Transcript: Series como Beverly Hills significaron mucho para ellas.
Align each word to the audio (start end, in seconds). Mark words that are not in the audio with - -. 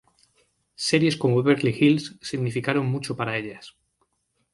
Series 0.87 1.15
como 1.15 1.43
Beverly 1.43 1.75
Hills 1.79 2.17
significaron 2.23 2.87
mucho 2.87 3.15
para 3.15 3.37
ellas. 3.37 3.75